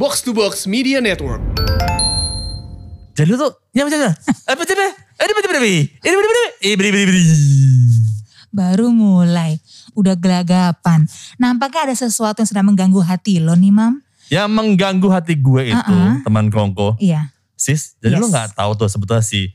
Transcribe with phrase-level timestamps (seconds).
[0.00, 1.44] Box to Box Media Network.
[3.12, 4.16] Jadi lu tuh, ya macam mana?
[4.48, 4.88] Apa jadi?
[5.20, 5.60] Ada apa jadi?
[5.84, 7.22] Ini beri beri beri beri beri beri.
[8.48, 9.60] Baru mulai,
[9.92, 11.04] udah gelagapan.
[11.36, 14.00] Nampaknya ada sesuatu yang sedang mengganggu hati lo nih, Mam.
[14.32, 16.24] Yang mengganggu hati gue itu Uh-uh.
[16.24, 17.28] teman kongko, Iya.
[17.52, 18.00] sis.
[18.00, 18.20] Jadi Yes.
[18.24, 19.52] lu nggak tahu tuh sebetulnya si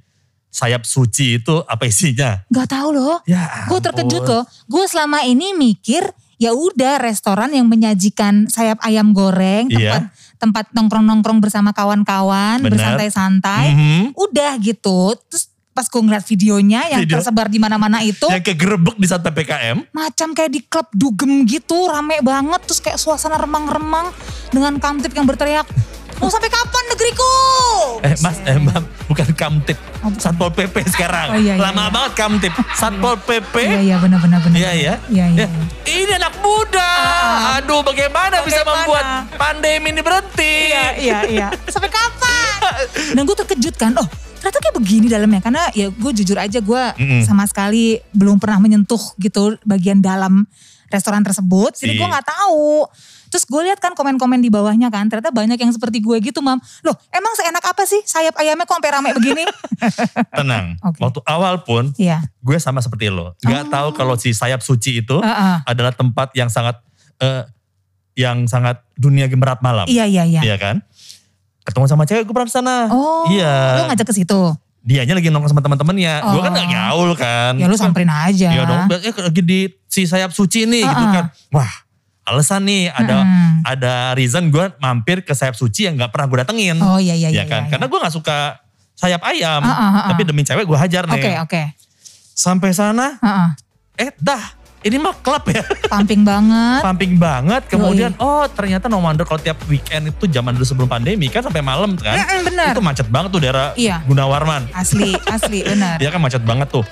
[0.53, 2.45] sayap suci itu apa isinya?
[2.47, 3.17] Gak tahu loh.
[3.25, 4.45] Ya, Gue terkejut loh.
[4.69, 6.05] Gue selama ini mikir
[6.35, 9.99] ya udah restoran yang menyajikan sayap ayam goreng, Iya.
[9.99, 10.03] tempat
[10.45, 13.65] tempat nongkrong-nongkrong bersama kawan-kawan, bersantai-santai.
[13.73, 14.01] Mhm.
[14.13, 15.17] Udah gitu.
[15.25, 17.19] Terus pas gue ngeliat videonya yang Video.
[17.19, 19.91] tersebar di mana-mana itu Yang kegerebek di saat PPKM.
[19.91, 24.07] macam kayak di klub dugem gitu, rame banget terus kayak suasana remang-remang
[24.55, 25.67] dengan kamtip yang berteriak,
[26.15, 27.33] "Mau sampai kapan negeriku?"
[28.01, 29.77] Eh mas, eh mbak, bukan kamtip.
[30.17, 31.37] Satpol PP sekarang.
[31.37, 31.93] Oh, iya, iya, Lama iya.
[31.93, 32.53] banget kamtip.
[32.81, 33.55] Satpol PP.
[33.61, 34.57] Iya iya benar-benar benar.
[34.57, 34.93] Iya ya.
[35.09, 35.45] Iya iya.
[35.45, 35.47] Ya,
[35.85, 36.81] Ini anak muda.
[36.81, 37.57] Ah.
[37.61, 38.77] Aduh bagaimana, bisa Bagaimana?
[38.85, 39.05] membuat
[39.37, 40.55] pandemi ini berhenti.
[40.73, 41.47] Iya iya iya.
[41.73, 42.57] Sampai kapan?
[43.15, 44.07] Dan gue terkejut kan, oh
[44.41, 45.41] ternyata kayak begini dalamnya.
[45.41, 47.21] Karena ya gue jujur aja gue Mm-mm.
[47.25, 50.45] sama sekali belum pernah menyentuh gitu bagian dalam
[50.93, 51.73] restoran tersebut.
[51.73, 52.85] Jadi gue gak tahu.
[53.35, 56.55] Terus gue lihat kan komen-komen di bawahnya kan, ternyata banyak yang seperti gue gitu mam.
[56.81, 59.43] Loh emang seenak apa sih sayap ayamnya kok sampai rame begini?
[60.39, 60.79] Tenang.
[60.79, 61.03] Oke.
[61.03, 62.23] Waktu awal pun Iya.
[62.23, 63.35] gue sama seperti lo.
[63.37, 65.57] Gak tahu kalau si sayap suci itu Heeh.
[65.63, 66.79] adalah tempat yang sangat
[67.19, 67.43] eh,
[68.15, 69.83] yang sangat dunia gemerat malam.
[69.85, 70.39] Iya iya iya.
[70.41, 70.79] Iya kan?
[71.61, 72.87] Ketemu sama cewek gue pernah sana.
[72.87, 73.83] Oh, Iya.
[73.83, 74.41] lu ngajak ke situ.
[74.79, 76.13] Dianya lagi nongkrong sama teman-temannya.
[76.23, 76.55] Gue kan Oh.
[76.55, 77.53] gak gaul kan.
[77.57, 78.47] Ya lu samperin aja.
[78.47, 78.87] Iya dong.
[78.95, 81.13] Eh, lagi di si sayap suci nih gitu Ah, ah.
[81.13, 81.25] kan.
[81.51, 81.73] Wah
[82.25, 83.51] alasan nih ada Mm-mm.
[83.61, 86.77] ada reason gue mampir ke sayap suci yang gak pernah gue datengin.
[86.81, 87.43] Oh iya iya ya iya.
[87.45, 87.69] kan?
[87.69, 87.71] iya.
[87.77, 88.37] Karena gue gak suka
[88.97, 89.61] sayap ayam.
[89.61, 90.05] Ah, ah, ah.
[90.09, 91.21] Tapi demi cewek gue hajar nih.
[91.21, 91.61] Oke oke.
[92.35, 93.49] Sampai sana, Heeh.
[94.09, 94.41] eh dah.
[94.85, 95.65] Ini mah klub ya.
[95.93, 96.81] Pumping banget.
[96.85, 97.65] Pumping banget.
[97.65, 101.65] Kemudian, oh ternyata no wonder kalau tiap weekend itu zaman dulu sebelum pandemi kan sampai
[101.65, 102.13] malam kan.
[102.13, 102.69] Mm-mm, bener.
[102.69, 104.05] Itu macet banget tuh daerah Iya.
[104.05, 104.69] Gunawarman.
[104.77, 105.97] Asli, asli, benar.
[105.97, 106.85] Dia kan macet banget tuh.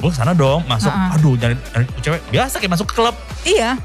[0.00, 0.88] Gue sana dong, masuk.
[0.88, 1.16] Ah, ah.
[1.20, 2.20] Aduh, nyari, nyari cewek.
[2.32, 3.12] Biasa kayak masuk ke klub.
[3.44, 3.76] Iya.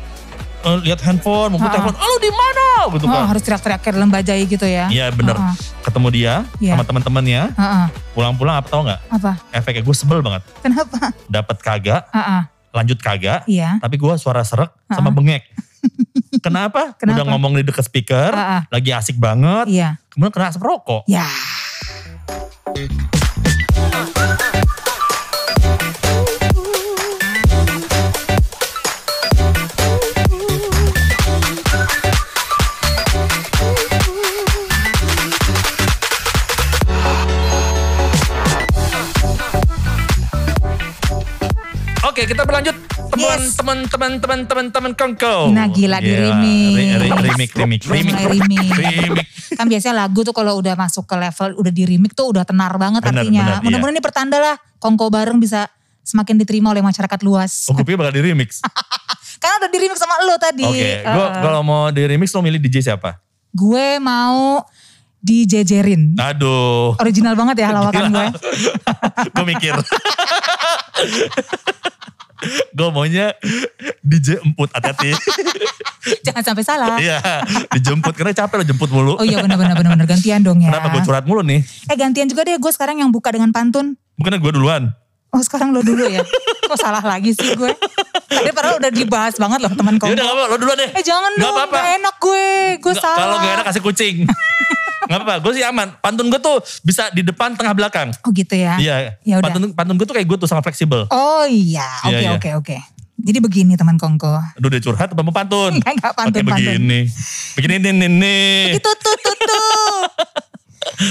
[0.65, 1.69] Eh, lihat handphone, mau ah.
[1.69, 1.93] telepon.
[1.93, 2.67] Oh, lu di mana?
[2.91, 3.25] Gitu Oh, kan.
[3.29, 4.85] harus teriak-teriak kayak dalam bajai gitu ya.
[4.89, 5.37] Iya bener.
[5.37, 5.53] Heeh.
[5.81, 6.73] Ketemu dia Iya.
[6.75, 7.41] sama teman-temannya.
[7.53, 7.85] Heeh.
[8.13, 8.99] Pulang-pulang apa tau nggak?
[9.09, 9.31] Apa?
[9.53, 10.41] Efeknya gue sebel banget.
[10.59, 11.13] Kenapa?
[11.29, 12.41] Dapat kagak, Heeh.
[12.73, 13.41] lanjut kagak.
[13.45, 13.77] Iya.
[13.79, 15.45] Tapi gue suara serak sama bengek.
[16.45, 16.93] Kenapa?
[16.97, 17.21] Kenapa?
[17.21, 18.65] Udah ngomong di deket speaker, ah.
[18.69, 19.65] lagi asik banget.
[19.69, 19.89] Iya.
[20.09, 21.05] Kemudian kena asap rokok.
[21.09, 21.25] Ya.
[42.15, 42.71] Oke, kita berlanjut
[43.11, 43.59] teman Yes.
[43.59, 45.51] teman teman teman teman teman kongko.
[45.51, 46.71] Nah, gila, di Iya, remix.
[46.95, 48.63] re- re- remix, remix, Udah remix, remix.
[49.03, 49.27] remix.
[49.51, 52.71] Kan biasanya lagu tuh kalau udah masuk ke level udah di remix tuh udah tenar
[52.79, 53.43] banget Bener, artinya.
[53.43, 53.55] iya.
[53.59, 55.67] Mudah-mudahan ini pertanda lah kongko bareng bisa
[56.01, 57.67] semakin diterima oleh masyarakat luas.
[57.67, 58.63] Oh, gue pikir bakal di remix.
[59.43, 60.63] Karena udah di remix sama lo tadi.
[60.63, 61.41] Oke, gue Heeh.
[61.43, 63.19] kalau mau di remix lo milih DJ siapa?
[63.51, 64.63] gue mau
[65.25, 66.13] dijejerin.
[66.15, 66.93] Aduh.
[67.01, 68.27] Original banget ya lawakan gue.
[69.35, 69.73] gue mikir.
[72.75, 73.33] gue maunya
[74.05, 75.17] DJ emput hati-hati.
[76.25, 77.01] Jangan sampai salah.
[77.01, 77.17] Iya,
[77.73, 79.17] dijemput karena capek lo jemput mulu.
[79.17, 80.69] Oh iya benar benar benar benar gantian dong ya.
[80.69, 81.65] Kenapa gue curhat mulu nih?
[81.89, 83.97] Eh gantian juga deh gue sekarang yang buka dengan pantun.
[84.13, 84.93] Bukannya gue duluan.
[85.33, 86.21] Oh sekarang lo dulu ya.
[86.65, 87.71] Kok salah lagi sih gue?
[88.25, 90.11] Tadi padahal udah dibahas banget loh teman Ya kamu.
[90.13, 90.89] udah gak apa, lo duluan deh.
[90.93, 91.75] Eh jangan Nggak dong, apa-apa.
[91.75, 92.47] gak enak gue.
[92.79, 93.17] Gue salah.
[93.17, 94.15] Kalau gak enak kasih kucing.
[95.05, 95.87] Gak apa-apa, gue sih aman.
[95.97, 98.09] Pantun gue tuh bisa di depan, tengah, belakang.
[98.21, 98.75] Oh gitu ya.
[98.75, 99.45] Iya, Ya udah.
[99.47, 101.05] pantun, pantun gue tuh kayak gue tuh sangat fleksibel.
[101.07, 102.31] Oh iya, oke Iya, iya.
[102.33, 102.77] oke oke.
[103.15, 104.37] Jadi begini teman Kongko.
[104.53, 105.73] Aduh dia curhat apa mau pantun?
[105.73, 106.61] Enggak, enggak, pantun, Oke pantun.
[106.67, 106.99] begini.
[107.55, 108.59] Begini nih nih nih.
[108.75, 109.97] Itu tuh tuh tuh.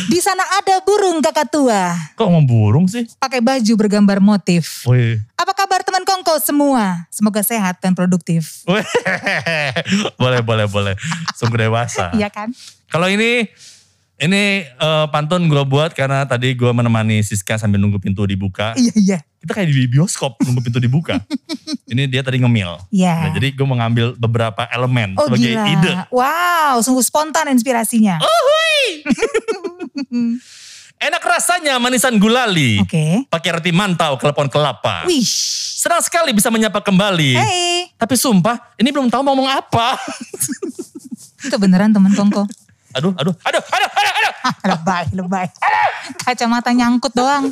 [0.06, 1.90] Di sana ada burung kakak tua.
[2.14, 3.04] Kok ngomong burung sih?
[3.18, 4.86] Pakai baju bergambar motif.
[4.86, 5.18] Wih.
[5.34, 7.04] Apa kabar teman Kongko semua?
[7.10, 8.62] Semoga sehat dan produktif.
[8.64, 8.86] Wih.
[10.20, 10.94] boleh, boleh, boleh.
[11.34, 12.14] Sungguh dewasa.
[12.14, 12.54] Iya kan?
[12.86, 13.50] Kalau ini,
[14.14, 18.74] ini eh, pantun gue buat karena tadi gue menemani Siska sambil nunggu pintu dibuka.
[18.78, 19.18] Iya iya.
[19.42, 21.18] Kita kayak di bioskop nunggu pintu dibuka.
[21.92, 22.78] ini dia tadi ngemil.
[22.94, 23.28] Iya.
[23.28, 25.66] Nah, jadi gue mengambil beberapa elemen Oh sebagai gila.
[25.66, 25.92] ide.
[26.14, 28.22] Wow, sungguh spontan inspirasinya.
[31.04, 32.80] Enak rasanya manisan gulali.
[32.80, 33.28] Oke.
[33.28, 35.04] Pakai roti mantau, kelepon kelapa.
[35.04, 35.26] Wih.
[35.84, 37.36] Senang sekali bisa menyapa kembali.
[37.36, 37.92] Hey.
[38.00, 40.00] Tapi sumpah, ini belum tahu mau ngomong apa.
[41.44, 42.48] Itu beneran teman Kongko.
[42.94, 44.32] Aduh, aduh, aduh, aduh, aduh, aduh.
[44.40, 45.46] Ah, lebay, lebay.
[46.20, 47.48] Kacamata nyangkut doang.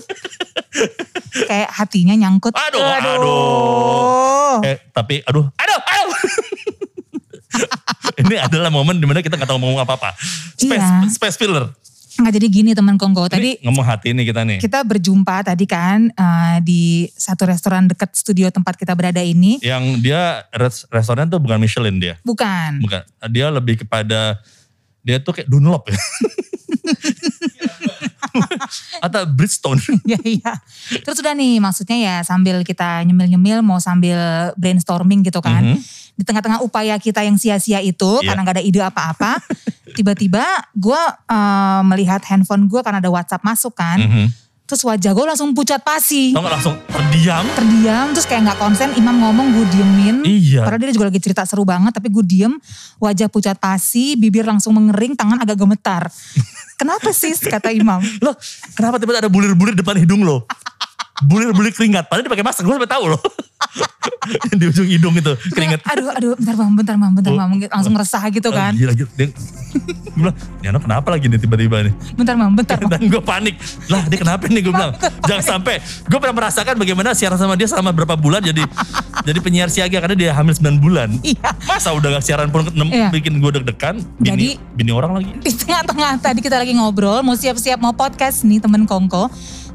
[1.42, 2.52] Kayak hatinya nyangkut.
[2.52, 4.56] Aduh, aduh.
[4.62, 6.08] Eh, tapi aduh, aduh, aduh.
[8.14, 10.12] ini ini adalah momen di mana kita gak tahu ngomong apa-apa.
[10.54, 11.08] Space, Iya.
[11.08, 11.68] space filler.
[12.12, 13.24] Nggak jadi gini teman Kongko.
[13.26, 14.58] Tadi Ini ngomong hati nih kita nih.
[14.60, 19.56] kita berjumpa tadi kan eh, di satu restoran dekat studio tempat kita berada ini.
[19.64, 22.20] Yang dia res- restoran tuh bukan Michelin dia.
[22.20, 22.84] Bukan.
[22.84, 23.00] Bukan.
[23.32, 24.36] Dia lebih kepada
[25.02, 25.98] dia tuh kayak Dunlop ya.
[29.04, 29.82] Atau Bridgestone.
[30.06, 30.52] Iya iya.
[31.04, 34.16] Terus udah nih maksudnya ya sambil kita nyemil-nyemil mau sambil
[34.56, 35.76] brainstorming gitu kan.
[35.76, 35.78] Mhm.
[36.12, 38.32] Di tengah-tengah upaya kita yang sia-sia itu Iya.
[38.32, 39.36] karena gak ada ide apa-apa.
[39.96, 44.00] Tiba-tiba gue eh, melihat handphone gue karena ada WhatsApp masuk kan.
[44.00, 44.26] Mhm.
[44.72, 46.32] Terus wajah gue langsung pucat pasi.
[46.32, 47.44] Tau gak langsung terdiam.
[47.52, 50.24] Terdiam terus kayak gak konsen imam ngomong gue diemin.
[50.24, 50.64] Iya.
[50.64, 52.56] Padahal dia juga lagi cerita seru banget tapi gue diem.
[52.96, 56.08] Wajah pucat pasi, bibir langsung mengering, tangan agak gemetar.
[56.80, 58.00] Kenapa sih kata imam?
[58.24, 58.32] Loh
[58.72, 60.48] kenapa tiba-tiba ada bulir-bulir depan hidung lo?
[61.20, 62.08] Bulir-bulir keringat.
[62.08, 62.64] Padahal dia pakai masker.
[62.64, 63.20] Gue sampai tahu loh.
[64.52, 65.82] di ujung hidung itu keringat.
[65.86, 67.48] Aduh, aduh, bentar bang, bentar bang, bentar bang.
[67.70, 68.74] Langsung resah gitu Oh, kan.
[68.74, 69.10] Gila, gila.
[69.14, 71.94] Dia, gue bilang, ini anak kenapa lagi nih tiba-tiba nih.
[72.12, 72.90] Bentar bang, bentar bang.
[72.90, 73.54] Dan gue panik.
[73.86, 74.92] Lah dia kenapa nih gue bilang.
[75.24, 75.78] Jangan sampai.
[76.06, 78.62] Gue pernah merasakan bagaimana siaran sama dia selama berapa bulan jadi
[79.26, 79.98] jadi penyiar siaga.
[79.98, 81.08] Karena dia hamil 9 bulan.
[81.22, 81.48] Iya.
[81.64, 83.08] Masa udah gak siaran pun Iya.
[83.10, 84.02] bikin gue deg-degan.
[84.18, 85.30] Bini, Jadi- bini orang lagi.
[85.38, 89.30] Di tengah-tengah tadi kita lagi ngobrol, mau siap-siap mau podcast nih temen Kongko.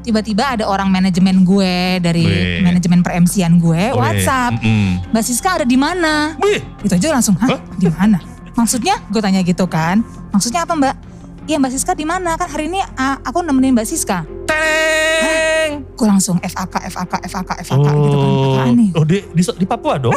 [0.08, 2.64] Tiba-tiba ada orang manajemen gue dari Wih.
[2.64, 4.56] manajemen per-MC-an gue, Wih, WhatsApp.
[4.56, 5.12] mm-mm.
[5.12, 6.32] Mbak Siska ada di mana?
[6.80, 7.60] Itu aja langsung, Hah?
[7.76, 8.16] Di mana?
[8.56, 9.04] Maksudnya?
[9.12, 10.00] Gue tanya gitu kan.
[10.32, 10.94] Maksudnya apa Mbak?
[11.44, 12.40] Iya Mbak Siska di mana?
[12.40, 14.24] Kan hari ini ah, aku nemenin Mbak Siska.
[14.48, 15.84] Teng.
[15.92, 18.32] Gue langsung FAK, FAK, FAK, FAK gitu kan.
[18.32, 18.88] Apaan nih?
[18.96, 20.16] oh di, di, di Papua dong.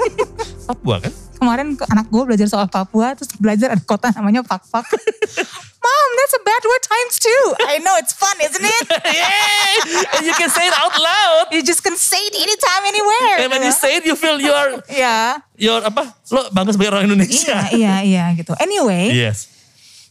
[0.70, 1.10] Papua kan?
[1.42, 4.86] Kemarin ke anak gue belajar soal Papua, terus belajar ada kota namanya Pak-Pak.
[5.78, 7.42] Mom, that's a bad word times two.
[7.64, 8.86] I know it's fun, isn't it?
[9.22, 9.74] Yay!
[10.18, 11.54] And you can say it out loud.
[11.54, 13.46] You just can say it anytime, anywhere.
[13.46, 15.38] And when you say it, you feel you are, Iya.
[15.54, 16.18] you are apa?
[16.34, 17.62] Lo bangga sebagai orang Indonesia.
[17.70, 18.58] Iya, iya, iya gitu.
[18.58, 19.46] Anyway, Yes.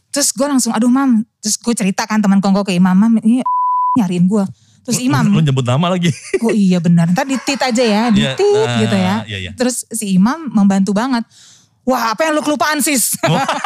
[0.08, 1.20] terus gue langsung, aduh mam.
[1.44, 3.44] Terus gue ceritakan teman kongko ke imam, mam ini
[4.00, 4.44] nyariin gue.
[4.88, 6.08] Terus imam, Lu nyebut nama lagi.
[6.48, 7.12] oh iya benar.
[7.12, 9.14] Ntar ditit aja ya, Iya, ditit nah, gitu ya.
[9.28, 9.50] iya, iya.
[9.52, 11.28] Terus si imam membantu banget.
[11.88, 13.16] Wah apa yang lu kelupaan sis?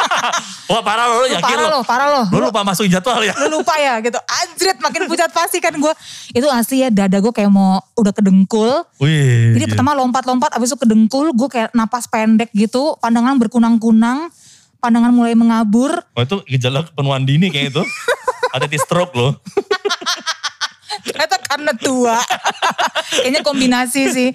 [0.71, 1.79] Wah parah lo, lo yakin parah lo.
[1.83, 2.23] parah lo.
[2.31, 3.35] Lo lupa masukin jadwal ya?
[3.35, 4.15] lu lupa ya gitu.
[4.15, 5.93] Anjrit makin pucat pasti kan gue.
[6.31, 8.87] Itu asli ya dada gue kayak mau udah kedengkul.
[9.03, 9.59] Wih.
[9.59, 9.71] Jadi gila.
[9.75, 11.35] pertama lompat-lompat abis itu kedengkul.
[11.35, 12.95] Gue kayak napas pendek gitu.
[13.03, 14.31] Pandangan berkunang-kunang.
[14.79, 15.99] Pandangan mulai mengabur.
[16.15, 17.83] Oh itu gejala kepenuhan dini kayak itu.
[18.55, 19.35] Ada di stroke lo.
[21.03, 22.15] Ternyata karena tua.
[23.19, 24.29] Kayaknya kombinasi sih.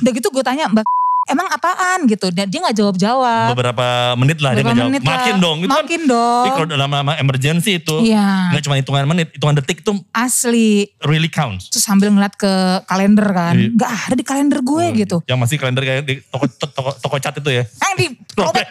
[0.00, 0.88] Udah gitu gue tanya mbak
[1.28, 2.28] emang apaan gitu.
[2.30, 3.56] Dan dia gak jawab-jawab.
[3.56, 3.86] Beberapa
[4.16, 4.90] menit lah dia Beberapa nggak jawab.
[4.92, 5.14] menit lah.
[5.16, 5.58] Makin dong.
[5.64, 6.44] Itu Makin kan, dong.
[6.54, 7.96] Kalau dalam lama emergency itu.
[8.04, 8.28] Iya.
[8.54, 10.88] Nggak cuma hitungan menit, hitungan detik itu Asli.
[11.04, 11.68] really counts.
[11.72, 12.52] Terus sambil ngeliat ke
[12.84, 13.54] kalender kan.
[13.56, 13.68] Iya.
[13.74, 15.16] Gak ada di kalender gue gitu.
[15.24, 17.64] Yang masih kalender kayak di toko, toko, toko cat itu ya.
[17.64, 18.68] Yang di Robek.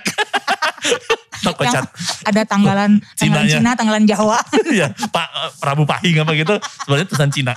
[1.44, 1.84] Toko cat.
[2.24, 3.48] ada tanggalan tanggalan.
[3.50, 4.40] Cina, tanggalan Jawa.
[4.80, 6.56] ya, Pak eh, Prabu Pahing apa gitu.
[6.88, 7.54] Sebenarnya tulisan Cina.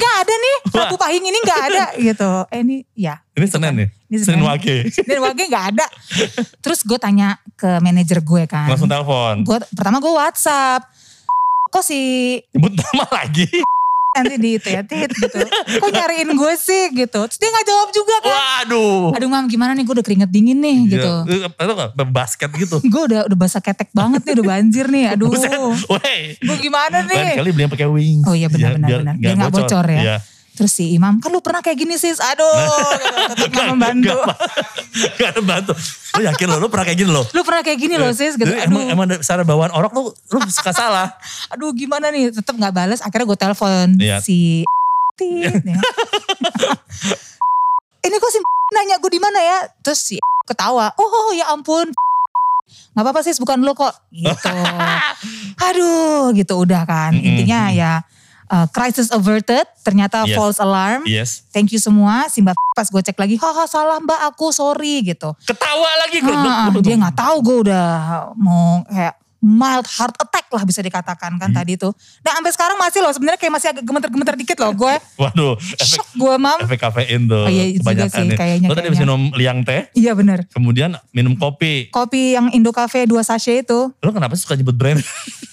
[0.00, 2.30] Gak ada nih, Prabu Pahing ini gak ada gitu.
[2.48, 3.20] Eh ini ya.
[3.36, 3.88] Ini Senin nih.
[4.08, 4.48] Ini Senin Senin.
[4.48, 4.76] Wage.
[5.08, 5.86] Dan Wage gak ada.
[6.64, 8.70] Terus gue tanya ke manajer gue kan.
[8.70, 9.44] Langsung telepon.
[9.44, 10.88] Gue pertama gue WhatsApp.
[11.70, 12.00] Kok si
[12.56, 13.46] Nyebut nama lagi.
[14.10, 15.38] Nanti di itu ya tit gitu.
[15.78, 17.20] Kok nyariin gue sih gitu.
[17.30, 18.34] Terus dia gak jawab juga kan.
[18.34, 19.14] Waduh.
[19.14, 21.12] Aduh mam gimana nih gue udah keringet dingin nih gitu.
[21.30, 21.46] Iya.
[21.54, 21.90] Itu gak?
[22.10, 22.82] Basket gitu.
[22.92, 25.04] Gue udah udah basah ketek banget nih udah banjir nih.
[25.14, 25.30] Aduh.
[25.30, 27.34] Gue gimana Lain nih.
[27.38, 28.26] kali beli yang pakai wings.
[28.26, 30.00] Oh iya benar Ya, benar biar nggak Biar gak bocor, ya.
[30.02, 30.16] Iya.
[30.50, 32.20] Terus si imam, kan lu pernah kayak gini sis.
[32.20, 32.52] Aduh,
[33.32, 34.12] tetap gak membantu.
[34.12, 35.72] Gak, gak ada bantu.
[36.12, 37.22] Lo yakin lo, lo pernah kayak gini lo?
[37.32, 38.36] Lu pernah kayak gini loh sis.
[38.36, 38.44] Gitu.
[38.44, 41.08] Jadi Aduh, emang, emang ada cara bawaan orang lo, lo suka salah.
[41.54, 42.28] aduh gimana nih.
[42.34, 43.00] Tetap gak bales.
[43.00, 44.18] Akhirnya gue telepon Iya.
[44.20, 44.66] si
[45.40, 45.80] ya.
[48.00, 48.38] Ini kok si
[48.72, 49.58] nanya gue di mana ya?
[49.80, 50.92] Terus si ketawa.
[50.96, 51.88] Oh ya ampun.
[52.90, 53.92] Gak apa-apa sis bukan lo kok.
[54.10, 54.54] Gitu.
[55.60, 57.12] Aduh gitu udah kan.
[57.14, 57.92] Intinya ya
[58.50, 59.64] uh, crisis averted.
[59.80, 60.34] Ternyata Yes.
[60.34, 61.02] false alarm.
[61.04, 61.46] Yes.
[61.48, 62.26] Thank you semua.
[62.26, 63.34] Si mbak pas gue cek lagi.
[63.36, 65.32] Haha salah mbak aku sorry gitu.
[65.40, 66.18] Ketawa lagi.
[66.18, 67.86] Lo- lo- Ah, lo- dia nggak tahu gue udah
[68.34, 71.56] mau kayak mild heart attack lah bisa dikatakan kan Hmm.
[71.56, 71.96] tadi tuh.
[72.20, 74.94] Dan sampai sekarang masih loh sebenarnya kayak masih agak gemeter-gemeter dikit loh gue.
[75.22, 76.60] Waduh, efek, Shock gue mam.
[76.60, 77.44] efek kafein tuh.
[77.44, 78.36] Oh iya, juga kebanyakan sih, nih.
[78.36, 79.16] kayaknya, Lo tadi habis kayaknya.
[79.16, 80.44] minum liang teh, Iya bener.
[80.46, 81.88] kemudian minum kopi.
[81.88, 85.00] Kopi yang Indo Cafe 2 sachet itu Lo kenapa suka nyebut brand?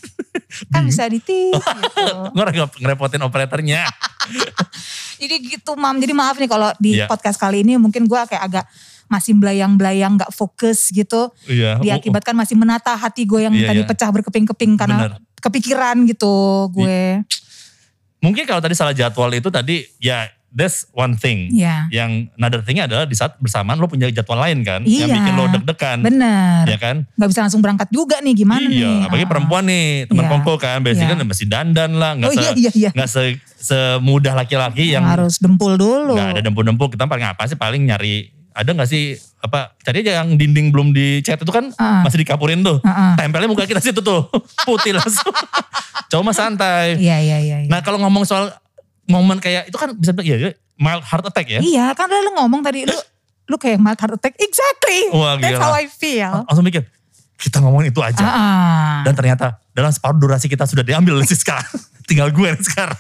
[0.74, 2.08] kan bisa ditit gitu.
[2.82, 3.86] Ngerepotin operatornya.
[5.22, 5.98] Jadi gitu mam.
[5.98, 7.10] Jadi maaf nih kalau di Iya.
[7.10, 8.66] podcast kali ini mungkin gue kayak agak
[9.08, 11.32] masih belayang-belayang gak fokus gitu.
[11.48, 11.80] Iya.
[11.80, 13.88] Diakibatkan masih menata hati gue yang Iya, tadi iya.
[13.88, 15.20] pecah berkeping-keping karena Bener.
[15.40, 17.24] kepikiran gitu gue.
[18.20, 21.50] Mungkin kalau tadi salah jadwal itu tadi ya that's one thing.
[21.50, 21.86] Iya.
[21.90, 24.82] Yang another thingnya adalah di saat bersamaan lo punya jadwal lain kan.
[24.82, 25.06] Iya.
[25.06, 25.98] Yang bikin lo deg-degan.
[26.02, 26.64] Bener.
[26.66, 26.96] Ya kan?
[27.14, 28.78] Gak bisa langsung berangkat juga nih gimana nih.
[28.78, 29.30] iya, apalagi Ah.
[29.30, 30.32] perempuan nih, teman Iya.
[30.32, 30.78] kongko kan.
[30.82, 31.20] Biasanya Iya.
[31.20, 32.12] kan masih dandan lah.
[32.14, 32.90] Nggak Oh se, iya iya iya.
[32.92, 33.22] nggak se,
[33.58, 36.16] semudah laki-laki yang Harus dempul dulu.
[36.16, 36.88] nggak ada dempul-dempul.
[36.88, 37.56] Kita paling apa sih?
[37.56, 42.02] Paling nyari, ada nggak sih apa cari aja yang dinding belum dicat itu kan Ah.
[42.02, 42.82] masih dikapurin tuh.
[42.82, 43.14] Ah, ah.
[43.14, 44.26] Tempelnya muka kita situ tuh.
[44.66, 45.30] Putih langsung.
[46.08, 46.96] Cowok mah santai.
[46.96, 47.58] Iya iya iya.
[47.62, 47.70] iya.
[47.70, 48.50] Nah kalau ngomong soal
[49.08, 51.60] momen kayak itu kan bisa bilang iya mild heart attack ya.
[51.60, 52.96] Iya kan lu ngomong tadi lu
[53.48, 54.36] lu kayak mild heart attack.
[54.38, 55.10] Exactly.
[55.12, 55.64] Wah, That's gila.
[55.64, 56.34] how I feel.
[56.46, 56.84] Langsung mikir
[57.38, 58.22] kita ngomongin itu aja.
[58.22, 58.96] Ah, ah.
[59.06, 61.70] Dan ternyata dalam separuh durasi kita sudah diambil sekarang.
[62.10, 62.98] Tinggal gue sekarang.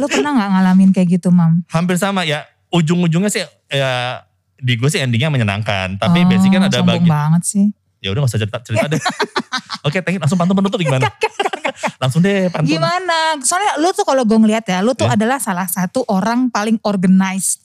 [0.00, 1.60] Lu pernah gak ngalamin kayak gitu mam?
[1.68, 2.48] Hampir sama ya.
[2.72, 4.24] Ujung-ujungnya sih ya
[4.56, 6.00] di gue sih endingnya menyenangkan.
[6.00, 7.06] Tapi Oh, basic kan ada bagian.
[7.06, 7.66] banget sih.
[8.04, 9.00] Ya udah gak usah cerita, cerita deh.
[9.86, 10.22] Oke, thank you.
[10.22, 11.08] Langsung pantun penutup gimana?
[12.02, 12.70] Langsung deh pantun.
[12.76, 13.40] Gimana?
[13.40, 15.14] Soalnya lu tuh kalau gue ngeliat ya, lu tuh Ya.
[15.14, 17.62] adalah salah satu orang paling organized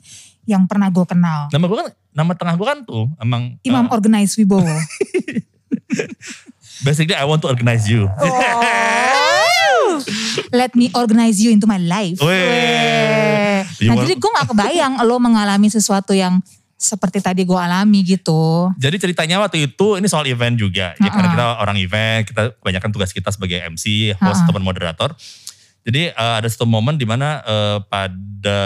[0.48, 1.50] yang pernah gue kenal.
[1.52, 3.58] Nama gue kan, nama tengah gue kan tuh emang.
[3.66, 4.68] Imam uh, Organized Wibowo.
[6.86, 8.10] basically I want to organize you.
[8.10, 8.72] Oh.
[10.52, 12.20] Let me organize you into my life.
[12.22, 13.64] Weh.
[13.80, 16.42] You Nah jadi gue gak kebayang lo mengalami sesuatu yang
[16.82, 18.74] seperti tadi gue alami gitu.
[18.82, 20.98] Jadi ceritanya waktu itu ini soal event juga.
[20.98, 24.44] Ya, karena kita orang event, kita kebanyakan tugas kita sebagai MC, host Ha-ha.
[24.50, 25.14] ataupun moderator.
[25.82, 28.60] Jadi eh, ada satu momen di mana eh, pada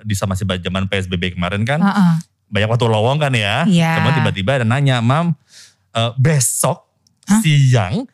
[0.00, 2.12] di sama masih zaman PSBB kemarin kan Heeh.
[2.48, 3.68] banyak waktu lowong kan ya.
[3.68, 4.00] Iya.
[4.00, 5.36] Kemudian tiba-tiba ada nanya, "Mam,
[5.92, 6.88] eh, besok
[7.28, 7.40] Hah?
[7.44, 8.04] siang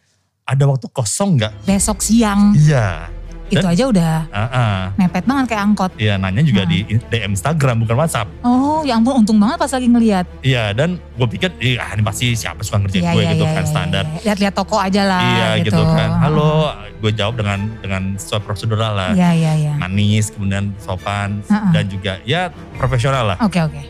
[0.42, 3.10] ada waktu kosong nggak?" Besok siang Iya.
[3.46, 4.78] Itu Dan- aja udah Ah, ah.
[4.96, 5.90] mepet banget kayak angkot.
[5.94, 8.26] Iya, nanya juga di DM Instagram bukan WhatsApp.
[8.40, 10.26] Oh ya ampun untung banget pas lagi ngeliat.
[10.40, 13.44] Iya, dan gue pikir, "Ih, ah, ini pasti siapa suka ngerjain Iya, gue iya, gitu
[13.44, 14.20] iya, kan iya, standar." iya.
[14.24, 15.78] Lihat-lihat toko aja lah Iya gitu.
[15.78, 16.10] gitu kan.
[16.18, 16.50] Halo,
[16.96, 19.10] gue jawab dengan dengan sesuai prosedural lah.
[19.12, 19.72] Iya iya iya.
[19.76, 21.70] Manis, kemudian sopan Ha-ha.
[21.70, 23.38] dan juga ya profesional lah.
[23.40, 23.82] Oke oke.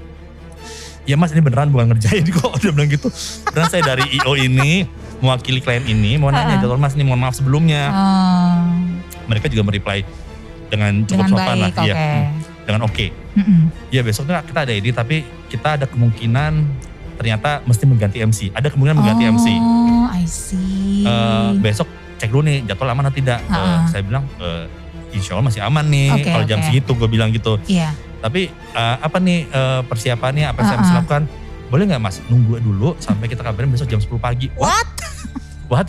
[1.03, 2.59] Ya mas ini beneran bukan ngerjain kok.
[2.59, 3.09] Dia bilang gitu.
[3.47, 4.85] Beneran saya dari IO ini
[5.17, 6.61] mewakili klien ini mau nanya Ha-ha.
[6.61, 7.89] jadwal mas ini mohon maaf sebelumnya.
[7.89, 8.53] Oh,
[9.27, 10.01] Mereka juga mereply
[10.67, 11.69] dengan cukup dengan sopan lah.
[11.69, 11.87] baik oke.
[11.87, 11.95] Iya,
[12.63, 13.07] dengan oke.
[13.37, 13.61] Mm-mm.
[13.89, 15.17] Ya besoknya kita ada ini tapi
[15.47, 16.53] kita ada kemungkinan
[17.15, 18.41] ternyata mesti mengganti MC.
[18.51, 19.47] Ada kemungkinan mengganti MC.
[19.55, 21.03] Oh I see.
[21.03, 23.39] Eh, besok cek dulu nih jadwal aman atau tidak.
[23.41, 23.87] Eh, Ha-ha.
[23.87, 24.65] saya bilang eh,
[25.13, 26.67] insya Allah masih aman nih Oke, kalau jam oke.
[26.67, 27.57] segitu gue bilang gitu.
[27.65, 27.95] Iya.
[28.19, 30.85] Tapi eh, apa nih eh, persiapannya apa yang saya Ha-ha.
[30.85, 31.23] mesti lakukan?
[31.67, 34.47] Boleh nggak mas nunggu dulu sampai kita kabarin besok jam 10 pagi.
[34.55, 34.87] What?
[35.67, 35.89] What?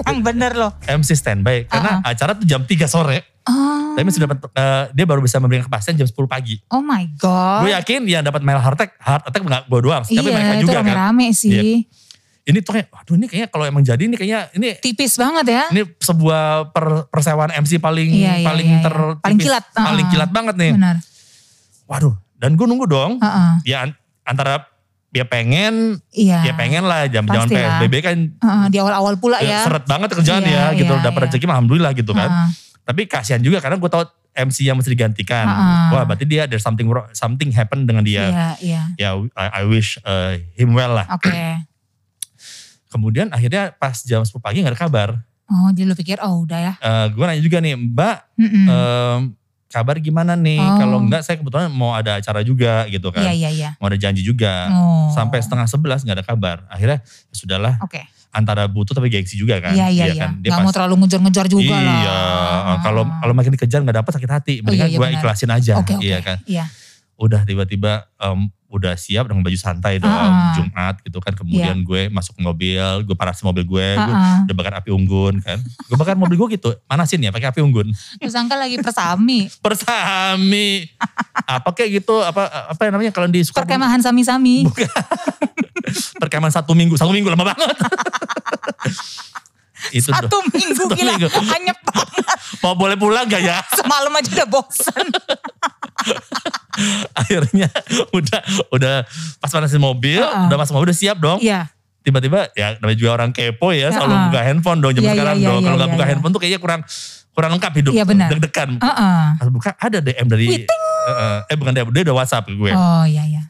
[0.00, 0.72] Yang bener loh.
[0.80, 3.42] MC standby karena acara tuh jam 3 sore.
[3.42, 6.60] Oh, Tapi sudah dapat eh, dia baru bisa memberikan kepastian jam 10 pagi.
[6.68, 7.64] oh my god.
[7.64, 10.52] Gue yakin yang dapat mail heart attack, heart attack nggak gue doang, tapi iya mereka
[10.52, 10.84] itu juga kan.
[10.84, 11.50] rame-rame sih.
[11.50, 11.62] Iya.
[12.42, 15.62] Ini tuh kayak, waduh ini kayaknya kalau emang jadi ini kayaknya ini Tipis banget ya.
[15.70, 18.84] ini sebuah per, persewaan MC paling Iya, iya, paling iya, iya.
[18.84, 19.64] ter Paling tipis, kilat.
[19.70, 20.12] paling Uh-uh.
[20.12, 20.72] kilat banget nih.
[20.72, 20.96] Benar.
[21.86, 23.12] Waduh, dan gue nunggu dong.
[23.18, 23.50] Heeh.
[23.66, 24.66] Ya an- antara
[25.10, 26.38] ya pengen, Iya.
[26.44, 27.78] ya pengen lah jam zaman Pastilah.
[27.78, 29.60] PSBB kan Heeh, di awal-awal pula ya, ya.
[29.62, 30.92] seret banget kerjaan Iya, ya gitu.
[30.92, 31.26] iya, Dapat iya.
[31.28, 32.30] rezeki alhamdulillah gitu kan.
[32.80, 35.42] Tapi kasihan juga karena gue tahu MC yang mesti digantikan.
[35.44, 35.86] Uh-uh.
[35.92, 38.22] Wah, berarti dia there's something wrong- something happen dengan dia.
[38.24, 38.82] Iya, iya.
[38.96, 41.10] Ya I, I wish uh, him well lah.
[41.10, 41.34] Oke.
[42.86, 45.08] Kemudian akhirnya pas jam 10 pagi gak ada kabar.
[45.46, 46.72] Oh, jadi lu pikir oh udah ya.
[46.76, 48.64] Eh gue nanya juga nih, Mbak Mm-mm.
[48.64, 49.20] em,
[49.70, 50.58] kabar gimana nih?
[50.58, 50.76] Oh.
[50.82, 53.22] Kalau enggak saya kebetulan mau ada acara juga gitu kan.
[53.22, 53.70] Iya, iya, iya.
[53.78, 54.66] Mau ada janji juga.
[54.74, 55.08] Oh.
[55.14, 56.66] Sampai setengah sebelas nggak ada kabar.
[56.66, 58.02] Akhirnya ya sudahlah Oke.
[58.34, 59.72] antara butuh tapi gengsi juga kan.
[59.72, 60.22] Iya, iya, iya.
[60.26, 60.42] kan?
[60.42, 61.96] Dia Gak mau terlalu ngejar-ngejar juga lah.
[62.02, 62.20] Iya,
[62.82, 64.54] kalau kalau makin dikejar nggak dapat sakit hati.
[64.60, 66.02] Oh, iya, Mendingan iya, gue ikhlasin aja, Oke, oke.
[66.02, 66.38] iya kan.
[66.44, 66.66] Iya.
[67.20, 70.54] Udah tiba-tiba em, udah siap dengan baju santai dong, Ah.
[70.54, 71.34] Jumat gitu kan.
[71.34, 74.46] Kemudian gue masuk mobil, gue parasin mobil gue, gue Heeh.
[74.46, 75.58] udah bakar api unggun kan.
[75.84, 77.92] Gue bakar mobil gue gitu, manasin ya pakai api unggun.
[78.16, 79.52] Terus sangka lagi persami.
[79.60, 80.86] Persami.
[81.44, 83.68] apa kayak gitu, apa apa yang namanya kalau di Sukabumi?
[83.68, 84.64] Perkemahan sami-sami.
[86.16, 87.74] Perkemahan satu minggu, satu minggu lama banget.
[89.90, 90.42] Itu Satu tuh.
[90.46, 91.10] minggu Satu gila.
[91.10, 91.26] minggu.
[91.50, 92.26] Anyep banget.
[92.60, 93.58] Mau boleh pulang gak ya?
[93.72, 95.06] Semalam aja udah bosan.
[97.20, 97.68] Akhirnya
[98.10, 98.40] udah
[98.72, 98.94] udah
[99.38, 100.46] pas manasin mobil, Heeh.
[100.48, 101.38] udah masuk mobil udah siap dong.
[101.42, 101.68] Iya.
[102.00, 104.24] Tiba-tiba ya namanya juga orang kepo ya, selalu Heeh.
[104.32, 105.60] buka handphone dong zaman Iya, sekarang iya, dong.
[105.60, 106.10] iya, Kalau nggak iya, buka iya.
[106.14, 106.80] handphone tuh kayaknya kurang
[107.30, 107.92] kurang lengkap hidup.
[107.92, 108.28] Iya, benar.
[108.32, 108.70] Deg-degan.
[108.80, 109.22] Heeh.
[109.36, 111.36] Pas buka ada DM dari Heeh.
[111.52, 112.72] eh bukan DM, dia udah WhatsApp ke gue.
[112.72, 113.42] Oh iya iya.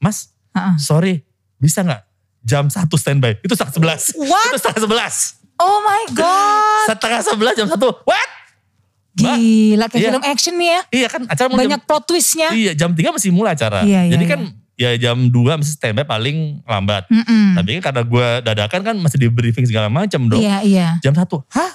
[0.00, 0.74] Mas, Heeh.
[0.80, 1.14] sorry,
[1.56, 2.00] bisa nggak
[2.44, 3.40] jam 1 standby?
[3.40, 4.16] Itu setengah 11.
[4.20, 4.48] What?
[4.52, 5.40] Itu setengah 11.
[5.56, 6.92] Oh my god.
[6.92, 7.80] Setengah 11 jam 1.
[8.04, 8.28] What?
[9.14, 10.10] Gila kayak Iya.
[10.10, 10.80] film action nih ya.
[10.92, 12.48] Iya kan acara mau Banyak plot twistnya.
[12.48, 13.82] jam, Iya, jam 3 masih mulai acara.
[13.82, 14.32] Iya, iya, Jadi iya.
[14.32, 14.40] kan
[14.74, 17.06] ya jam 2 mesti standby paling lambat.
[17.06, 17.54] Mm-mm.
[17.54, 20.38] Tapi kan karena gue dadakan kan masih di briefing segala macam dong.
[20.38, 20.88] Iya iya.
[20.98, 21.22] Jam 1.
[21.48, 21.72] Hah?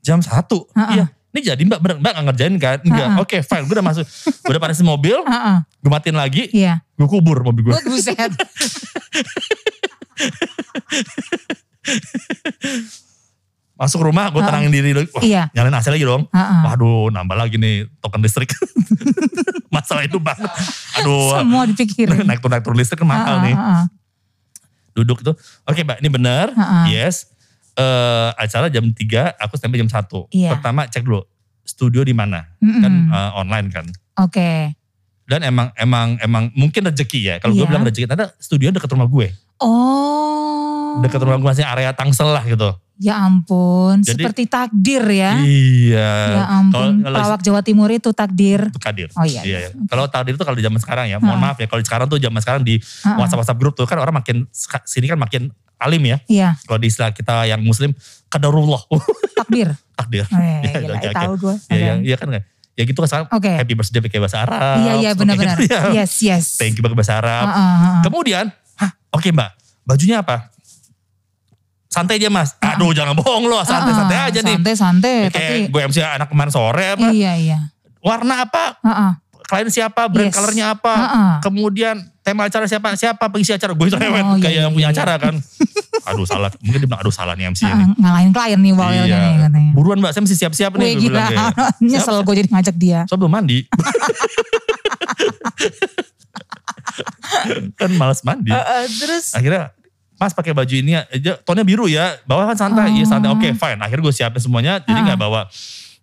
[0.00, 0.32] Jam 1?
[0.72, 0.96] Heeh.
[0.96, 1.06] Iya.
[1.32, 2.78] ini jadi mbak, bener, mbak gak ngerjain kan?
[2.82, 3.20] Enggak, Ha-ha.
[3.20, 4.04] oke fine, gue udah masuk,
[4.44, 5.56] gue udah panas di mobil, Heeh.
[5.78, 6.84] gue matiin lagi, Iya.
[6.92, 7.74] gue kubur mobil gue.
[7.84, 8.32] Buset.
[13.82, 15.42] Masuk rumah, gue tenangin diri dulu, wah Iya.
[15.50, 16.30] nyalain AC lagi dong.
[16.30, 16.60] Heeh.
[16.62, 18.54] Waduh, nambah lagi nih token listrik.
[19.74, 20.46] Masalah itu banget.
[20.96, 22.22] Aduh, Semua dipikirin.
[22.22, 23.54] naik turun naik turun listrik kan mahal Heeh, nih.
[23.56, 23.82] heeh.
[24.92, 25.32] Duduk itu,
[25.64, 26.86] oke mbak, ini benar, Ha-ha.
[26.86, 27.26] yes.
[27.72, 28.94] Eh acara jam 3,
[29.34, 30.28] aku sampai jam 1.
[30.30, 30.54] Iya.
[30.54, 31.24] Pertama cek dulu,
[31.62, 32.44] studio di mana?
[32.58, 32.78] Mm-mm.
[32.78, 33.86] Kan eh, online kan.
[34.20, 34.76] Oke.
[35.24, 37.34] Dan emang emang emang mungkin rezeki ya.
[37.38, 37.70] Kalau gue Iya.
[37.72, 39.32] bilang rezeki, ternyata studio dekat rumah gue.
[39.58, 41.00] Oh.
[41.00, 42.76] Dekat rumah gue masih area Tangsel lah gitu.
[43.02, 45.42] Ya ampun, Jadi- seperti takdir ya.
[45.42, 46.12] Iya.
[46.38, 48.62] Ya ampun, Kalau- kalau pelawak Jawa Timur itu takdir.
[48.64, 49.10] itu kadir.
[49.12, 49.58] Oh iya, iya.
[49.66, 49.70] iya.
[49.84, 51.66] Kalau takdir itu kalau di zaman sekarang ya, mohon maaf ya.
[51.66, 53.18] Kalau sekarang tuh zaman sekarang di Heeh.
[53.18, 54.46] WhatsApp WhatsApp grup tuh kan orang makin
[54.86, 56.16] sini kan makin alim ya.
[56.24, 57.90] Iya, Kalau di istilah kita yang muslim,
[58.28, 58.86] kadarullah.
[59.34, 59.74] takdir.
[59.92, 60.22] takdir.
[60.30, 61.18] Eh, Iya, gila, oke, eh, oke.
[61.18, 61.54] tahu gue.
[61.66, 62.44] Iya, iya, iya kan nggak?
[62.72, 63.50] Ya gitu kan sekarang Oke.
[63.52, 64.76] happy birthday pakai bahasa Arab.
[64.78, 65.58] Iya, iya benar-benar.
[65.58, 65.82] gitu, ya.
[65.92, 66.44] Yes, yes.
[66.54, 67.44] Thank you pakai bahasa Arab.
[67.44, 68.00] Heeh, heeh.
[68.06, 68.46] Kemudian,
[69.10, 69.50] oke mbak,
[69.82, 70.51] bajunya apa?
[71.92, 72.56] Santai aja mas.
[72.56, 74.56] Aduh jangan bohong loh, santai-santai Heeh, aja nih.
[74.56, 77.12] Santai-santai, Kayak tapi gue MC anak kemarin sore apa.
[77.12, 77.58] iya, iya.
[78.00, 78.80] Warna apa?
[78.80, 79.12] Heeh.
[79.42, 80.08] Klien siapa?
[80.08, 80.34] Brand Yes.
[80.34, 80.94] colornya apa?
[80.96, 81.32] Heeh.
[81.42, 82.96] Kemudian tema acara siapa?
[82.96, 83.76] Siapa pengisi acara?
[83.76, 84.96] Gue itu Oh, iya, kayak iya, yang punya iya.
[84.96, 85.34] acara kan.
[86.08, 86.48] aduh salah.
[86.58, 87.76] Mungkin dia bilang aduh salah nih MC ini.
[87.76, 89.18] Heeh, ngalahin klien nih bawelnya Iya.
[89.20, 89.70] nih katanya.
[89.76, 90.90] Buruan mbak, saya mesti siap-siap nih.
[90.96, 91.76] Gue gila, bilang kayak.
[91.92, 93.00] nyesel gue jadi ngajak dia.
[93.04, 93.58] Soalnya belum mandi.
[97.76, 98.48] kan malas mandi.
[98.48, 99.76] Heeh, terus akhirnya
[100.22, 103.80] Mas pakai baju ini aja, tonnya biru ya, bawah kan santai, iya santai, oke fine.
[103.82, 105.02] Akhirnya gue siapin semuanya, jadi Oh.
[105.02, 105.06] Ah.
[105.10, 105.40] nggak bawa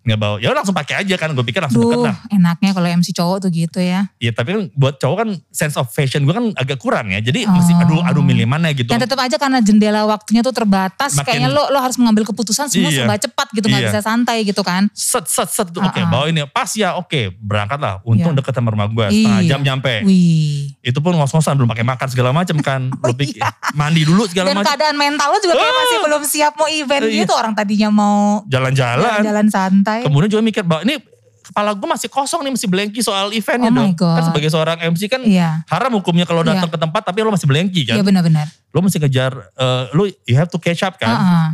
[0.09, 2.17] nggak bawa, ya langsung pakai aja kan, gue pikir langsung deket Duh, lah.
[2.27, 4.09] enaknya kalau MC cowok tuh gitu ya.
[4.17, 7.45] Ya tapi kan buat cowok kan sense of fashion gue kan agak kurang ya, jadi
[7.45, 7.53] Oh.
[7.53, 8.87] mesti aduh aduh milih mana gitu.
[8.87, 12.65] Dan tetap aja karena jendela waktunya tuh terbatas, Makin- kayaknya lo lo harus mengambil keputusan
[12.67, 13.03] semua Iya.
[13.03, 13.89] serba cepat gitu, nggak Iya.
[13.89, 14.89] bisa santai gitu kan.
[14.91, 16.09] Set set set, oke Ah, ah.
[16.09, 18.01] bawa ini pas ya, oke berangkat lah.
[18.01, 18.39] Untung Iya.
[18.39, 19.49] deket sama rumah gue, setengah Iya.
[19.49, 19.93] jam nyampe.
[20.03, 20.73] Wih.
[20.81, 23.41] Itu pun ngos-ngosan belum pakai makan segala macam kan, Lu pikir
[23.73, 25.79] mandi dulu segala Dan macam, keadaan mental lo juga kayak Ah.
[25.79, 27.17] masih belum siap mau event Iya.
[27.19, 27.33] gitu.
[27.33, 29.21] Orang tadinya mau jalan-jalan.
[29.21, 29.98] jalan santai.
[30.01, 30.99] Kemudian juga mikir bahwa ini
[31.41, 33.91] kepala gue masih kosong nih, mesti blanky soal eventnya Oh dong.
[33.93, 34.15] God.
[34.15, 36.73] Kan sebagai seorang MC kan Iya, haram hukumnya kalau datang Iya.
[36.73, 37.95] ke tempat tapi lo masih blanky kan.
[37.95, 38.45] iya benar-benar.
[38.69, 41.09] Lo mesti kejar, eh, lo you have to catch up kan.
[41.09, 41.47] Heeh,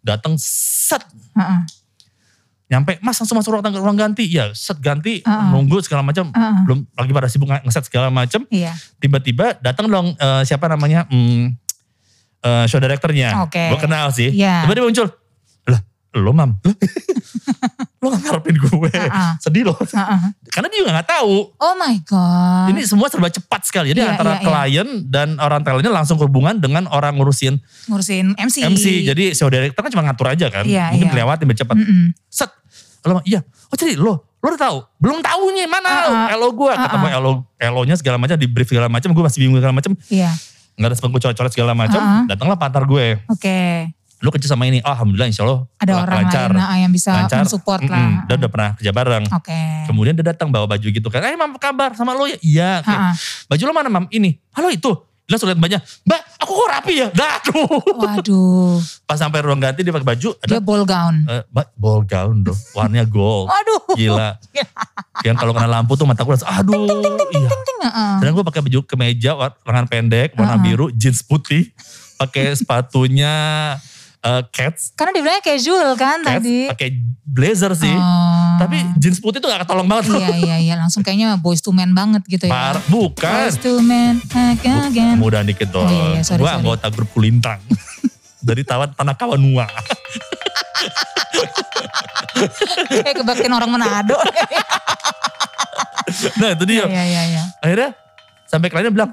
[0.00, 0.98] Datang set,
[1.32, 1.60] heeh,
[2.66, 4.24] nyampe mas langsung masuk ruang, ruang ganti.
[4.24, 5.48] Ya set ganti, Ah, ah.
[5.52, 6.26] nunggu segala macam.
[6.26, 6.56] heeh.
[6.64, 8.42] Belum lagi pada sibuk nge- ngeset segala macam.
[8.48, 8.72] Iya.
[8.96, 11.52] Tiba-tiba datang dong eh, siapa namanya, hmm,
[12.40, 13.44] eh, show directornya.
[13.44, 13.60] Oke.
[13.68, 14.32] Gue kenal sih.
[14.32, 14.64] Iya.
[14.64, 15.06] Tiba-tiba muncul,
[16.12, 16.60] lo mam,
[18.02, 18.90] lo gak ngarepin gue.
[19.12, 19.36] Ah.
[19.40, 19.76] Sedih loh.
[19.76, 20.20] Heeh.
[20.48, 21.52] Karena dia juga gak tahu.
[21.56, 22.68] Oh my god.
[22.68, 23.92] Ini semua serba cepat sekali.
[23.92, 24.44] Jadi Iya, antara iya, iya.
[24.44, 27.56] klien dan orang talentnya langsung berhubungan dengan orang ngurusin
[27.88, 28.56] ngurusin MC.
[28.64, 28.86] MC.
[29.04, 30.64] Jadi show director kan cuma ngatur aja kan.
[30.64, 31.16] Iya, Mungkin iya.
[31.24, 31.76] lewatin biar cepat.
[31.80, 32.12] Mm-mm.
[32.28, 32.50] Set.
[33.02, 33.40] Lo, iya.
[33.68, 34.78] Oh jadi lo, lo udah tahu?
[34.96, 36.28] Belum tahu nih mana ah.
[36.28, 36.72] elo gue.
[36.72, 39.10] Ketemu Ah, elo, elonya segala macam, di brief segala macam.
[39.10, 39.92] Gue masih bingung segala macam.
[40.06, 40.30] Iya.
[40.72, 42.00] Nggak ada sepengku coret-coret segala macam.
[42.00, 42.24] Ah.
[42.28, 43.20] Datanglah pantar gue.
[43.28, 43.88] Oke.
[44.22, 44.78] Lo kerja sama ini.
[44.78, 46.48] Oh, Alhamdulillah insya Allah Ada orang lancar.
[46.48, 47.42] lain nah, yang bisa lancar.
[47.42, 47.90] mensupport Mm-mm.
[47.90, 48.22] lah.
[48.24, 49.24] Dan udah pernah kerja bareng.
[49.28, 49.60] Oke.
[49.84, 51.20] Kemudian dia datang bawa baju gitu kan.
[51.20, 52.38] Eh mam kabar sama lo ya?
[52.38, 52.72] Iya.
[52.80, 53.18] Ha-ha.
[53.46, 54.06] Baju lo mana mam?
[54.08, 54.38] Ini.
[54.52, 54.94] Halo itu.
[55.22, 55.80] Dia langsung lihat mbaknya.
[56.02, 57.08] Mbak aku kok rapi ya?
[57.10, 57.66] Dah tuh.
[57.96, 58.78] Waduh.
[59.02, 60.28] Pas sampai ruang ganti dia pakai baju.
[60.36, 61.14] Ada Dia ball gown.
[61.48, 62.58] mbak ball gown dong.
[62.72, 63.46] Warnanya gold.
[63.46, 63.82] Waduh.
[63.94, 64.30] Gila.
[65.20, 66.86] Yang kalau kena lampu tuh mataku langsung aduh.
[67.28, 67.48] Iya.
[67.48, 68.14] Ting, heeh.
[68.18, 69.30] Dan gue pakai baju kemeja
[69.62, 70.62] lengan pendek warna Ha-ha.
[70.62, 71.70] biru, jeans putih,
[72.16, 73.32] pakai sepatunya
[74.22, 76.58] eh, Cats, Karena dibilangnya casual kan Cats, tadi.
[76.70, 76.88] pakai
[77.22, 77.90] blazer sih.
[77.90, 78.56] Oh.
[78.62, 80.14] Tapi jeans putih tuh gak ketolong banget.
[80.14, 82.52] Iya iya iya langsung kayaknya boys to men banget gitu ya.
[82.52, 83.26] Par, bukan.
[83.26, 84.22] Boys to men
[84.54, 85.18] again.
[85.18, 85.86] Mudah dikit dong.
[85.86, 86.58] Oh, iya, iya, sorry, gue sorry.
[86.62, 87.58] anggota grup Kulintang.
[88.46, 89.66] Dari tawan Tanah Kawanua.
[92.90, 94.18] Kayak kebaktian orang Manado.
[96.40, 96.84] nah itu dia.
[96.86, 97.42] Iya iya iya.
[97.62, 97.90] Akhirnya
[98.50, 99.10] sampai kliennya bilang,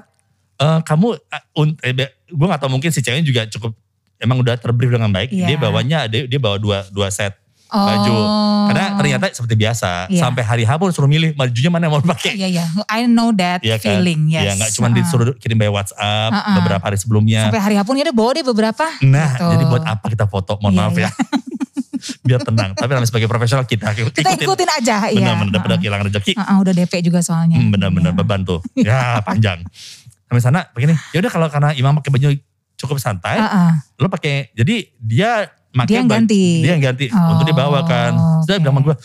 [0.58, 1.94] e, kamu, eh, un, eh,
[2.28, 3.72] gue gak tau mungkin si ceweknya juga cukup,
[4.20, 5.28] emang udah terbrief dengan baik.
[5.28, 5.46] Iya.
[5.46, 7.34] Dia bawanya, dia, dia bawa dua, dua set
[7.68, 7.86] Oh.
[7.86, 8.14] baju.
[8.66, 10.18] Karena ternyata seperti biasa, Iya.
[10.20, 12.34] sampai hari H pun suruh milih bajunya mana yang mau pakai.
[12.34, 12.64] Iya iya.
[12.84, 13.94] I know that Iya kan?
[13.94, 14.26] feeling.
[14.26, 14.42] Yes.
[14.42, 14.98] Iya gak cuma Heeh.
[14.98, 16.54] disuruh kirim by WhatsApp Uh-uh.
[16.58, 17.46] beberapa hari sebelumnya.
[17.46, 18.84] Sampai hari pun ya udah bawa deh beberapa.
[19.00, 19.46] Nah, Gitu.
[19.48, 20.58] jadi buat apa kita foto?
[20.58, 21.06] Mohon Iya, maaf iya.
[21.06, 21.10] ya.
[22.26, 22.70] Biar tenang.
[22.74, 24.96] Tapi namanya sebagai profesional kita, Kita ikutin aja.
[25.06, 25.14] iya.
[25.14, 25.80] Benar-benar daripada Heeh.
[25.80, 26.32] kehilangan rezeki.
[26.34, 27.54] Heeh, udah DP juga soalnya.
[27.54, 28.18] Hmm, benar-benar Iya.
[28.18, 28.58] beban tuh.
[28.74, 29.62] Ya panjang.
[30.26, 30.98] Sampai sana begini.
[31.10, 32.28] Ya udah kalau karena Imam pakai baju
[32.80, 33.70] cukup santai, Heeh.
[33.96, 34.48] lo pakai.
[34.52, 36.44] Jadi dia pakai Dia yang baju- ganti.
[36.60, 38.12] Dia yang ganti Oh, untuk dibawa kan.
[38.40, 38.56] Oke.
[38.56, 38.96] bilang sama gue,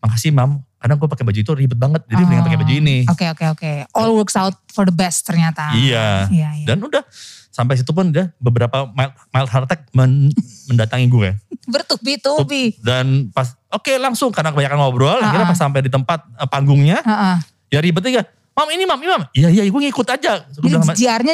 [0.00, 0.50] makasih Imam.
[0.78, 2.02] Karena gue pakai baju itu ribet banget.
[2.04, 2.96] Jadi mendingan pakai baju ini.
[3.06, 3.72] Oke oke oke.
[3.90, 5.72] All works out for the best ternyata.
[5.74, 6.28] Iya.
[6.28, 6.66] Iya iya.
[6.66, 7.00] Dan udah
[7.48, 10.28] sampai situ pun dia beberapa mild, mild heart attack men-
[10.66, 11.32] mendatangi gue.
[11.64, 12.76] Bertubi-tubi.
[12.78, 17.00] Dan pas, oke langsung karena kebanyakan ngobrol, akhirnya Ah, pas sampai di tempat eh, panggungnya,
[17.00, 17.36] Heeh.
[17.70, 18.22] ya ribet aja.
[18.54, 19.22] Mam ini mam, ini mam.
[19.34, 20.46] Iya iya gue ngikut aja.
[20.46, 20.70] Jadi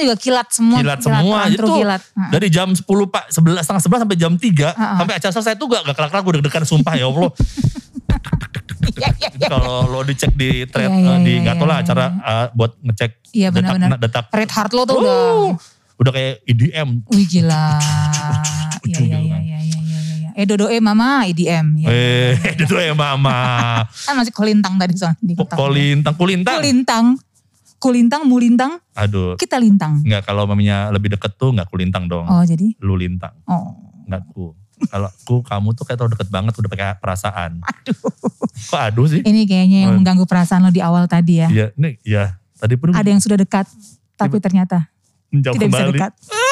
[0.00, 0.80] juga kilat semua.
[0.80, 2.02] kilat semua rantru itu kilat.
[2.32, 4.96] Dari jam 10 pak 11 setengah 11 sampai jam 3 Ha-ha.
[4.96, 7.28] sampai acara selesai tuh gak, gak kelar-kelar gue deg-degan sumpah ya Allah
[9.42, 12.04] kalau lo dicek di thread Iya, iya, eh, di iya, nggak tau lah iya, acara
[12.10, 13.98] eh, buat ngecek Iya detak benar-benar.
[14.00, 15.20] detak Red Heart lo tuh Uh, udah.
[16.00, 17.64] udah kayak EDM Wih gila.
[18.82, 19.38] Iya iya gitu iya
[20.40, 21.76] Eh Dodo eh Mama IDM.
[21.76, 22.32] Ya, eh
[22.88, 25.12] ya mama Kan masih kolintang tadi soal
[25.52, 27.04] kolintang kulintang Kulintang.
[27.76, 30.00] Kulintang, mulintang, aduh kita lintang.
[30.00, 32.76] nggak kalau maminya lebih deket tuh nggak kulintang dong Oh jadi?
[32.76, 33.72] lu lintang Oh.
[34.04, 34.52] nggak ku
[34.86, 37.96] kalau ku kamu tuh kayak tau deket banget udah pakai perasaan aduh
[38.62, 39.96] kok aduh sih Ini kayaknya yang Oh.
[39.96, 41.48] mengganggu perasaan lo di awal tadi ya.
[41.48, 42.36] Iya, nih, ya.
[42.54, 43.64] Tadi pun Ada yang sudah dekat,
[44.14, 44.84] tapi ternyata
[45.28, 46.12] menjauh tidak bisa dekat.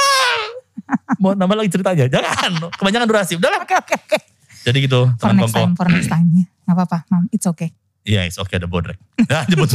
[1.18, 2.04] Mau nambah lagi ceritanya?
[2.06, 3.34] Jangan, kebanyakan durasi.
[3.34, 3.60] Udah lah.
[3.62, 4.18] Oke oke.
[4.60, 5.60] Jadi gitu, For teman next kongko.
[5.62, 6.44] time, for next time ya.
[6.64, 7.24] Gak apa-apa, mam.
[7.28, 7.72] It's okay.
[8.02, 8.96] Iya, it's okay ada bodrek.
[9.24, 9.72] Nah, jemput.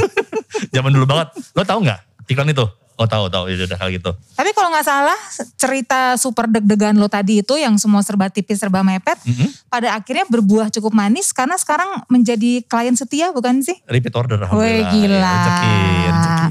[0.69, 1.29] Zaman dulu banget.
[1.51, 2.65] Lo tahu nggak iklan itu?
[2.93, 3.49] Oh tahu tahu.
[3.49, 4.13] Ya udah kali gitu.
[4.31, 5.17] Tapi kalau nggak salah,
[5.55, 9.49] cerita super deg-degan lo tadi itu yang semua serba tipis, serba mepet, Mm-mm.
[9.65, 13.73] pada akhirnya berbuah cukup manis karena sekarang menjadi klien setia bukan sih?
[13.83, 14.37] Repeat order.
[14.37, 14.91] Wih, alhamdulillah.
[14.93, 15.17] gila.
[15.17, 15.73] Ya, rezeki.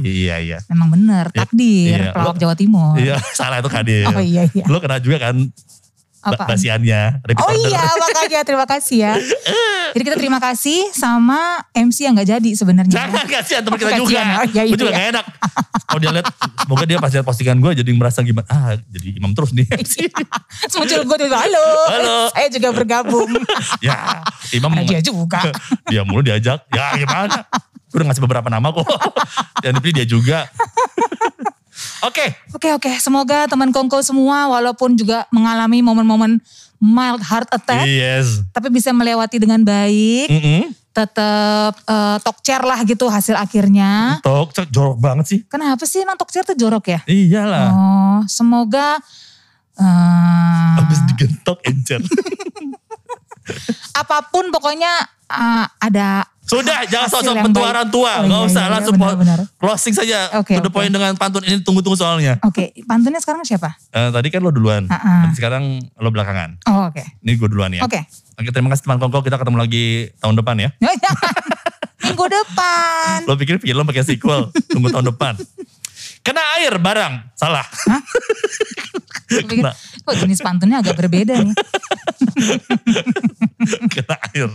[0.03, 0.59] Iya iya.
[0.67, 2.13] Memang bener, Iya, takdir, iya.
[2.13, 2.95] pelawak Jawa Timur.
[2.99, 4.07] Iya, salah itu kadir.
[4.13, 4.65] Oh iya iya.
[4.67, 5.37] Lo kena juga kan
[6.23, 6.49] Apaan?
[6.55, 7.03] basiannya.
[7.35, 7.67] Oh order.
[7.67, 9.15] iya, makanya terima kasih ya.
[9.93, 12.95] Jadi kita terima kasih sama MC yang gak jadi sebenarnya.
[12.95, 14.21] Jangan kasihan teman kita Kasihan, juga.
[14.23, 14.99] oh, iya, Gue juga iya.
[14.99, 15.25] gak enak.
[15.83, 16.27] Kalau dia lihat,
[16.63, 18.47] semoga dia pas lihat postingan gue jadi merasa gimana.
[18.49, 19.67] Ah jadi imam terus nih.
[19.69, 22.17] Terus muncul gue juga, halo, Halo.
[22.33, 23.31] saya juga bergabung.
[23.87, 24.23] ya
[24.55, 25.51] imam dia juga.
[25.91, 26.65] dia mulu diajak.
[26.71, 27.45] Ya gimana.
[27.93, 28.89] Gue udah ngasih beberapa nama kok.
[29.63, 30.39] Dan dipilih dia juga.
[32.03, 32.27] Oke.
[32.51, 36.43] Oke oke, semoga teman Kongko semua walaupun juga mengalami momen-momen
[36.83, 38.43] mild heart attack, Yes.
[38.51, 40.27] tapi bisa melewati dengan baik.
[40.27, 40.63] Mm-mm.
[40.93, 44.19] Tetap eh, talk chair lah gitu hasil akhirnya.
[44.21, 45.41] Tok, cek, jorok banget sih.
[45.47, 47.01] Kenapa sih emang chair tuh jorok ya?
[47.07, 47.71] Iyalah.
[47.71, 48.99] Oh, semoga
[49.79, 52.03] eh, Abis digentok encer.
[54.03, 54.91] apa pun pokoknya
[55.31, 57.97] eh, ada Sudah, jangan yang pentuaran baik.
[57.97, 58.13] tua.
[58.13, 59.39] Oh, Gak iya, usah, iya, langsung benar, benar.
[59.57, 60.29] closing saja.
[60.37, 62.37] Oke, to the point dengan pantun ini tunggu-tunggu soalnya.
[62.45, 63.73] Oke, pantunnya sekarang siapa?
[63.89, 65.25] Eh, tadi kan lo duluan, Ha-ha.
[65.25, 66.61] nanti sekarang lo belakangan.
[66.69, 67.01] Oh, oke.
[67.25, 67.81] Ini gue duluan ya.
[67.81, 68.05] Oke.
[68.37, 69.21] Oke, terima kasih teman Kongko.
[69.23, 69.85] Kita ketemu lagi
[70.21, 70.69] tahun depan ya.
[72.03, 73.17] Minggu depan.
[73.25, 75.33] Lo pikir film pakai sequel, tunggu tahun depan.
[76.21, 77.65] Kena air barang, salah.
[79.27, 79.73] Pikir, Kena,
[80.05, 81.57] kok jenis pantunnya agak berbeda nih.
[83.93, 84.51] kena air.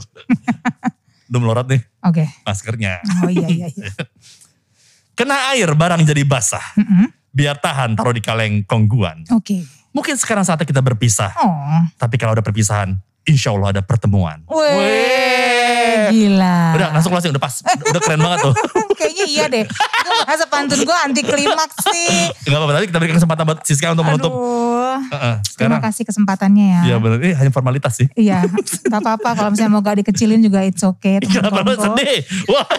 [1.28, 2.26] Udah melorot nih Oke.
[2.48, 3.04] maskernya.
[3.24, 3.92] Oh iya iya iya.
[5.18, 6.64] Kena air barang jadi basah.
[6.78, 7.10] Mm-mm.
[7.34, 9.26] Biar tahan taruh di kaleng kongguan.
[9.34, 9.66] Oke.
[9.94, 11.34] Mungkin sekarang saatnya kita berpisah.
[11.42, 11.82] Oh.
[11.98, 12.94] Tapi kalau ada perpisahan,
[13.28, 14.40] insya Allah ada pertemuan.
[14.48, 16.60] Weh, gila.
[16.74, 17.60] Udah langsung closing, udah pas.
[17.62, 18.54] Udah keren banget tuh.
[18.98, 19.66] Kayaknya iya deh.
[19.68, 22.34] Gue merasa pantun gue anti klimaks nih.
[22.44, 24.32] Gak apa-apa, tadi kita berikan kesempatan buat Siska untuk menutup.
[24.32, 24.98] Aduh.
[24.98, 25.82] Heeh, Terima sekarang.
[25.84, 26.82] kasih kesempatannya ya.
[26.84, 28.08] Iya benar, ini hanya formalitas sih.
[28.16, 28.42] Iya,
[28.84, 31.22] gak apa-apa kalau misalnya mau gak dikecilin juga it's okay.
[31.22, 31.94] Kenapa Kongko.
[31.94, 32.20] sedih?
[32.48, 32.66] Wah,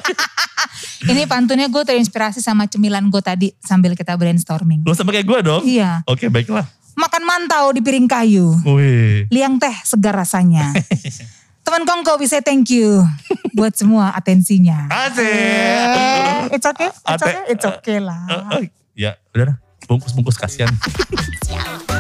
[1.01, 4.83] Ini pantunnya gue terinspirasi sama cemilan gue tadi sambil kita brainstorming.
[4.83, 5.63] lo sama kayak gue dong.
[5.63, 6.67] Iya, Oke, baiklah.
[6.99, 8.51] Makan mantau di piring kayu.
[8.67, 9.31] Wih.
[9.31, 10.75] Liang teh segar rasanya.
[11.65, 13.05] Teman Kongko bisa thank you
[13.55, 14.89] buat semua atensinya.
[14.89, 15.23] Asik.
[15.23, 18.25] Eh, it's okay, it's okay, it's okay lah.
[18.27, 18.63] Eh, eh,
[18.97, 19.57] ya, udah dah.
[19.85, 20.73] Bungkus-bungkus kasihan.